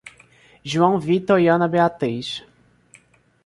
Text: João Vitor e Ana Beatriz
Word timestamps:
João 0.65 0.99
Vitor 0.99 1.39
e 1.39 1.47
Ana 1.47 1.67
Beatriz 1.67 2.43